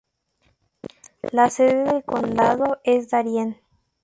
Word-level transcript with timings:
La 1.31 1.51
sede 1.51 1.83
del 1.83 2.03
condado 2.03 2.79
es 2.83 3.11
Darien. 3.11 3.59